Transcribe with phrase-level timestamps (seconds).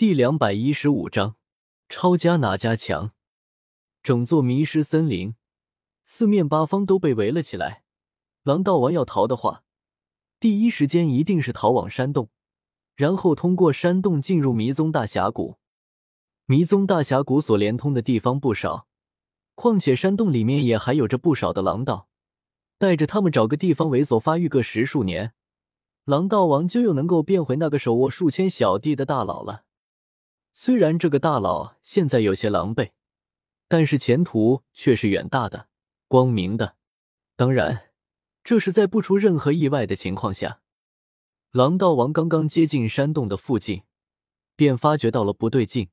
[0.00, 1.36] 第两百一十五章，
[1.90, 3.10] 抄家哪家强？
[4.02, 5.34] 整座迷失森林，
[6.06, 7.84] 四面八方都被围了起来。
[8.42, 9.62] 狼道王要逃的话，
[10.40, 12.30] 第一时间一定是逃往山洞，
[12.96, 15.58] 然后通过山洞进入迷踪大峡谷。
[16.46, 18.86] 迷踪大峡谷所连通的地方不少，
[19.54, 22.08] 况且山洞里面也还有着不少的狼道，
[22.78, 25.34] 带着他们找个地方猥琐发育个十数年，
[26.06, 29.64] 狼道王就又能够变回那个手握数千小弟的大佬了。
[30.52, 32.90] 虽然这个大佬现在有些狼狈，
[33.68, 35.68] 但是前途却是远大的、
[36.08, 36.76] 光明的。
[37.36, 37.90] 当然，
[38.42, 40.60] 这是在不出任何意外的情况下。
[41.52, 43.82] 狼道王刚刚接近山洞的附近，
[44.54, 45.88] 便发觉到了不对劲。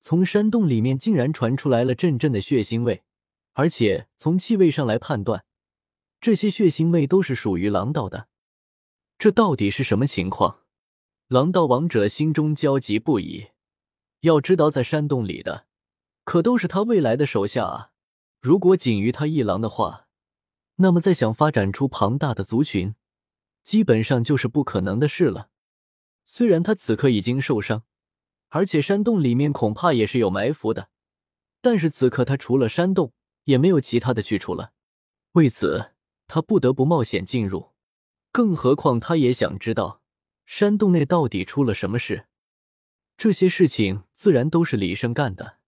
[0.00, 3.02] 从山洞里面竟然传出来了阵阵的血腥味，
[3.54, 5.44] 而且从气味上来判断，
[6.20, 8.28] 这些血腥味都是属于狼道的。
[9.18, 10.60] 这到底是什么情况？
[11.28, 13.48] 狼道王者心中焦急不已。
[14.26, 15.66] 要知道，在山洞里的
[16.24, 17.90] 可都是他未来的手下啊！
[18.40, 20.08] 如果仅于他一狼的话，
[20.76, 22.94] 那么再想发展出庞大的族群，
[23.62, 25.50] 基本上就是不可能的事了。
[26.24, 27.84] 虽然他此刻已经受伤，
[28.48, 30.90] 而且山洞里面恐怕也是有埋伏的，
[31.60, 33.12] 但是此刻他除了山洞
[33.44, 34.72] 也没有其他的去处了。
[35.32, 35.92] 为此，
[36.26, 37.70] 他不得不冒险进入。
[38.32, 40.02] 更何况，他也想知道
[40.44, 42.26] 山洞内到底出了什么事。
[43.16, 45.58] 这些事情自然都是李胜干的。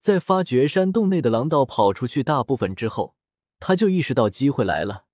[0.00, 3.16] 在发觉山洞内的狼道跑出去大部分之后，
[3.58, 5.04] 他就意识到机会来了。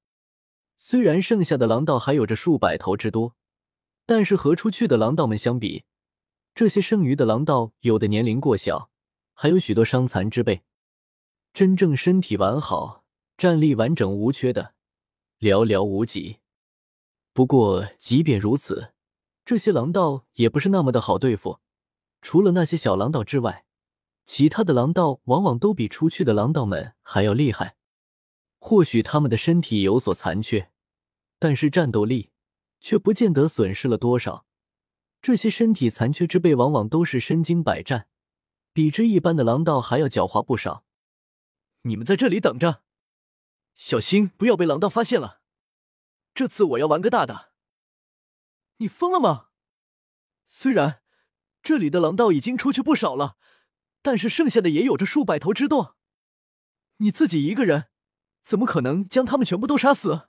[0.76, 3.34] 虽然剩下的狼道还有着数百头之多，
[4.04, 5.84] 但是和出去的狼道们相比，
[6.54, 8.90] 这些剩余的狼道有的年龄过小，
[9.32, 10.62] 还有许多伤残之辈，
[11.52, 13.04] 真正身体完好、
[13.36, 14.74] 战力完整无缺的
[15.40, 16.38] 寥寥无几。
[17.32, 18.92] 不过，即便如此，
[19.44, 21.60] 这些狼道也不是那么的好对付。
[22.22, 23.66] 除了那些小狼道之外，
[24.24, 27.76] 其他的狼道往往都比出去的狼道们还要厉害。
[28.60, 30.70] 或许他们的身体有所残缺，
[31.40, 32.30] 但是战斗力
[32.80, 34.46] 却不见得损失了多少。
[35.20, 38.06] 这些身体残缺之辈往往都是身经百战，
[38.72, 40.84] 比之一般的狼道还要狡猾不少。
[41.82, 42.82] 你们在这里等着，
[43.74, 45.40] 小心不要被狼道发现了。
[46.32, 47.50] 这次我要玩个大的。
[48.76, 49.48] 你疯了吗？
[50.46, 51.01] 虽然。
[51.62, 53.36] 这里的狼道已经出去不少了，
[54.02, 55.96] 但是剩下的也有着数百头之多。
[56.96, 57.86] 你自己一个人，
[58.42, 60.28] 怎么可能将他们全部都杀死？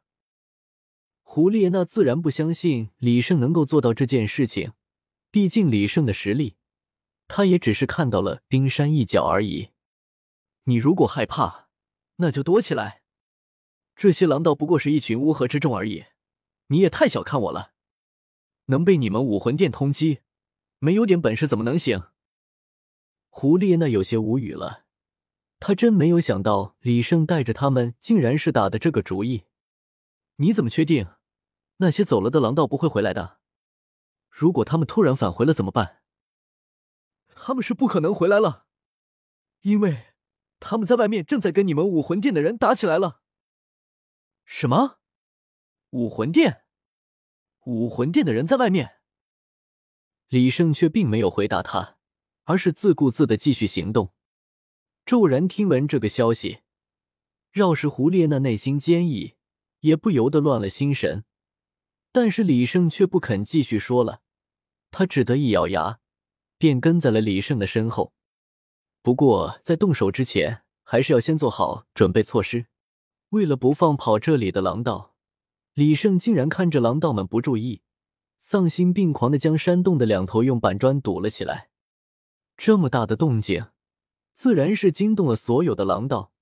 [1.23, 4.73] 胡列娜自然不相信李胜能够做到这件事情，
[5.31, 6.57] 毕竟李胜的实力，
[7.27, 9.69] 他也只是看到了冰山一角而已。
[10.65, 11.69] 你如果害怕，
[12.17, 13.01] 那就躲起来。
[13.95, 16.05] 这些狼道不过是一群乌合之众而已，
[16.67, 17.73] 你也太小看我了，
[18.65, 20.19] 能被你们武魂殿通缉。
[20.83, 22.09] 没有点本事怎么能行？
[23.29, 24.83] 胡列娜有些无语了，
[25.57, 29.45] 他真没有想到李胜带着他们竟然是打的这个主意。
[30.35, 31.07] 你怎么确定
[31.77, 33.39] 那些走了的狼道不会回来的？
[34.29, 36.01] 如果他们突然返回了怎么办？
[37.33, 38.65] 他们是不可能回来了，
[39.61, 40.07] 因为
[40.59, 43.21] 他们在外面正在跟你们武魂殿的人打起来了。
[44.44, 45.00] 什么？
[45.91, 46.65] 武魂殿？
[47.67, 48.97] 武魂殿的人在外面？
[50.33, 51.97] 李胜却并没有回答他，
[52.45, 54.13] 而是自顾自的继续行动。
[55.05, 56.61] 骤然听闻这个消息，
[57.51, 59.35] 饶是胡列娜内心坚毅，
[59.81, 61.23] 也不由得乱了心神。
[62.11, 64.21] 但是李胜却不肯继续说了，
[64.89, 65.99] 他只得一咬牙，
[66.57, 68.15] 便跟在了李胜的身后。
[69.03, 72.65] 不过在动手之前，还是要先做好准备措施。
[73.29, 75.13] 为了不放跑这里的狼道，
[75.75, 77.83] 李胜竟然看着狼道们不注意。
[78.46, 81.70] 丧心病狂的将山洞的两头用板砖堵了起来，
[82.58, 83.68] 这么大的动静，
[84.34, 86.34] 自然是惊动了所有的狼道。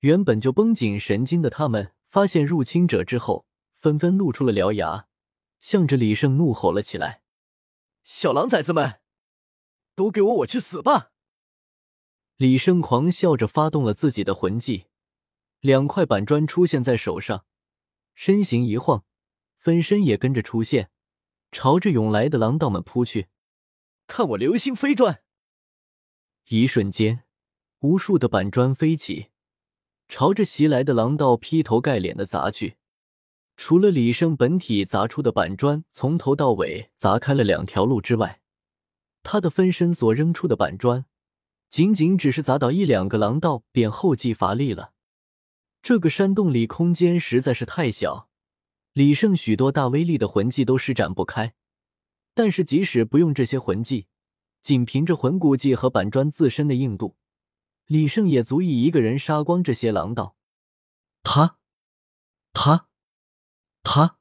[0.00, 5.06] 原本就绷紧神经的他们，发现入侵者之后，纷纷露出了獠牙，
[5.58, 7.22] 向着李胜怒吼了起来
[8.04, 9.00] ：“小狼崽子们，
[9.94, 11.10] 都给我我去死吧！”
[12.36, 14.84] 李胜狂笑着发动了自己的魂技，
[15.60, 17.46] 两块板砖出现在手上，
[18.14, 19.06] 身形一晃，
[19.56, 20.90] 分身也跟着出现。
[21.58, 23.28] 朝着涌来的狼道们扑去，
[24.06, 25.22] 看我流星飞砖！
[26.48, 27.24] 一瞬间，
[27.80, 29.28] 无数的板砖飞起，
[30.06, 32.76] 朝着袭来的狼道劈头盖脸的砸去。
[33.56, 38.42] 除了李胜本体砸出的板砖从头到尾砸开了两条路之外，
[39.22, 41.06] 他的分身所扔出的板砖，
[41.70, 44.92] 仅仅只是砸倒一两个狼道便后继乏力了。
[45.80, 48.28] 这个山洞里空间实在是太小。
[48.96, 51.52] 李胜许多大威力的魂技都施展不开，
[52.32, 54.06] 但是即使不用这些魂技，
[54.62, 57.14] 仅凭着魂骨技和板砖自身的硬度，
[57.84, 60.34] 李胜也足以一个人杀光这些狼道。
[61.22, 61.58] 他，
[62.54, 62.88] 他，
[63.82, 64.16] 他，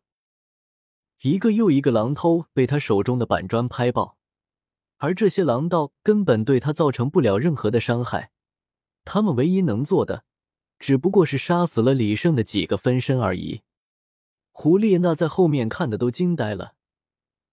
[1.21, 4.17] 一个又一个狼头被他手中的板砖拍爆，
[4.97, 8.31] 而这些狼道根本对他造成不了任何的伤害。
[9.05, 10.25] 他们唯一能做的，
[10.77, 13.61] 只不过是杀死了李胜的几个分身而已。
[14.57, 16.75] 胡列娜在后面看的都惊呆了。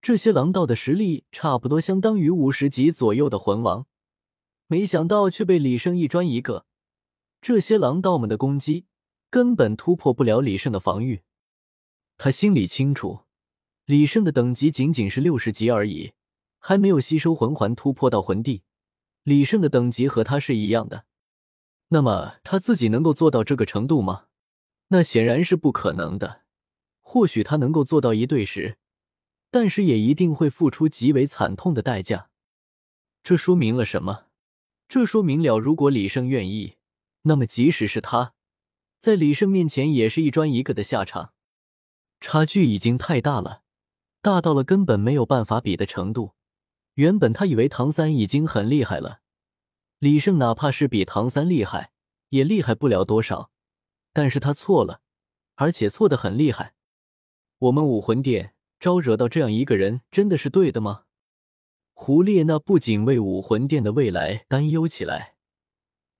[0.01, 3.87] 这些狼道的实力差不多相当于五十级左右的魂王，
[4.69, 6.65] 没想到却被李胜一砖一个。
[7.41, 8.87] 这些狼道们的攻击
[9.29, 11.23] 根本突破不了李胜的防御。
[12.19, 13.23] 他心里清楚，
[13.85, 16.13] 李胜的等级仅仅是六十级而已，
[16.61, 18.63] 还没有吸收魂环突破到魂帝。
[19.25, 21.05] 李胜的等级和他是一样的，
[21.89, 24.27] 那么他自己能够做到这个程度吗？
[24.89, 26.42] 那显然是不可能的。
[27.13, 28.79] 或许他能够做到一对十。
[29.51, 32.31] 但是也一定会付出极为惨痛的代价。
[33.23, 34.29] 这说明了什么？
[34.89, 36.77] 这说明了，如果李胜愿意，
[37.25, 38.33] 那么即使是他，
[38.99, 41.35] 在李胜面前也是一砖一个的下场。
[42.19, 43.61] 差距已经太大了，
[44.23, 46.33] 大到了根本没有办法比的程度。
[46.95, 49.21] 原本他以为唐三已经很厉害了，
[49.99, 51.93] 李胜哪怕是比唐三厉害，
[52.31, 53.51] 也厉害不了多少。
[54.15, 55.03] 但是他错了，
[55.57, 56.75] 而且错的很厉害。
[57.63, 58.55] 我们武魂殿。
[58.81, 61.05] 招惹到这样一个人，真的是对的吗？
[61.93, 65.37] 胡列娜不仅为武魂殿的未来担忧起来，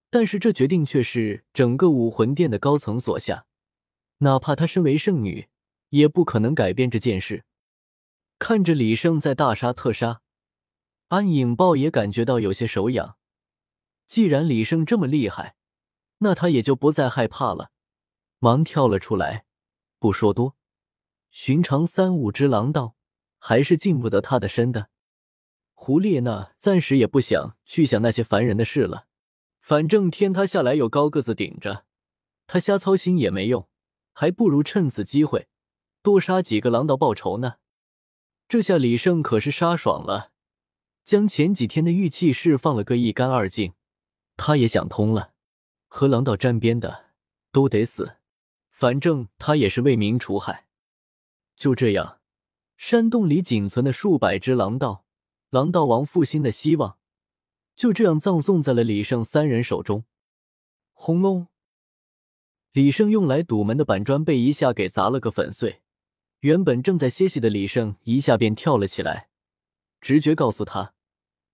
[0.09, 3.47] 但是这决定却是整个武魂殿的高层所下，
[4.19, 5.49] 哪怕她身为圣女，
[5.89, 7.43] 也不可能改变这件事。
[8.39, 10.21] 看着李胜在大杀特杀，
[11.09, 13.17] 安影豹也感觉到有些手痒。
[14.07, 15.57] 既然李胜这么厉害，
[16.19, 17.73] 那他也就不再害怕了，
[18.39, 19.47] 忙跳了出来，
[19.99, 20.55] 不说多。
[21.33, 22.95] 寻常三五只狼道
[23.39, 24.91] 还是进不得他的身的。
[25.73, 29.07] 胡列娜暂时也不想去想那些烦人的事了，
[29.61, 31.85] 反正天塌下来有高个子顶着，
[32.47, 33.67] 他瞎操心也没用，
[34.13, 35.49] 还不如趁此机会
[36.03, 37.55] 多杀几个狼道报仇呢。
[38.47, 40.33] 这下李胜可是杀爽了，
[41.03, 43.73] 将前几天的玉器释放了个一干二净。
[44.37, 45.33] 他也想通了，
[45.89, 47.07] 和狼道沾边的
[47.51, 48.17] 都得死，
[48.71, 50.67] 反正他也是为民除害。
[51.57, 52.21] 就这样，
[52.77, 55.05] 山洞里仅存的数百只狼道，
[55.51, 56.99] 狼道王复兴的希望，
[57.77, 60.05] 就这样葬送在了李胜三人手中。
[60.93, 61.49] 轰隆！
[62.73, 65.83] 李胜用来堵门的板砖被一下给砸了个粉碎。
[66.41, 69.29] 原本正在歇息的李胜一下便跳了起来，
[70.01, 70.95] 直觉告诉他，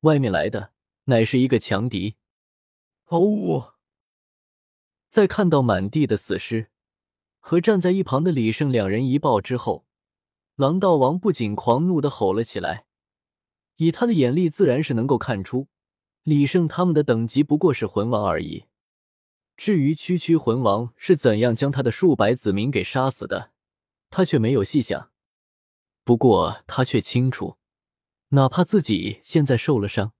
[0.00, 0.72] 外面来的
[1.04, 2.16] 乃是一个强敌。
[3.06, 3.74] 哦！
[5.10, 6.70] 在看到满地的死尸
[7.40, 9.87] 和站在一旁的李胜两人一抱之后。
[10.58, 12.84] 狼道王不仅狂怒的吼了起来，
[13.76, 15.68] 以他的眼力，自然是能够看出
[16.24, 18.64] 李胜他们的等级不过是魂王而已。
[19.56, 23.52] 至于区区魂王是怎样将他的数百子民给杀死的，
[24.10, 25.12] 他却没有细想。
[26.02, 27.56] 不过他却清楚，
[28.30, 30.12] 哪怕自己现在受了伤，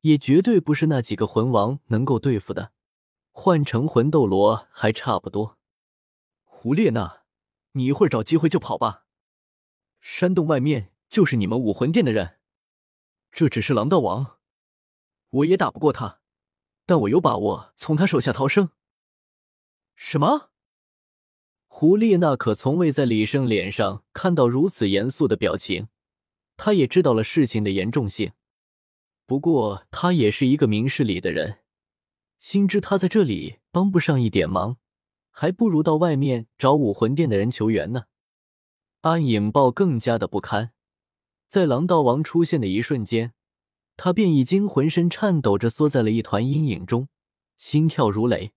[0.00, 2.72] 也绝对不是那几个魂王能够对付的。
[3.32, 5.58] 换成魂斗罗还差不多。
[6.44, 7.24] 胡列娜，
[7.72, 9.04] 你一会儿找机会就跑吧。
[10.00, 12.38] 山洞外面就是你们武魂殿的人，
[13.32, 14.38] 这只是狼道王，
[15.30, 16.20] 我也打不过他，
[16.86, 18.70] 但我有把握从他手下逃生。
[19.94, 20.50] 什么？
[21.66, 25.88] 胡列娜可从未在李胜脸上看到如此严肃的表情，
[26.56, 28.32] 她也知道了事情的严重性。
[29.26, 31.58] 不过她也是一个明事理的人，
[32.38, 34.78] 心知他在这里帮不上一点忙，
[35.30, 38.06] 还不如到外面找武魂殿的人求援呢。
[39.02, 40.72] 暗影豹更加的不堪，
[41.48, 43.32] 在狼道王出现的一瞬间，
[43.96, 47.08] 他便已经浑身颤抖着缩在了一团阴影中，
[47.56, 48.52] 心跳如雷。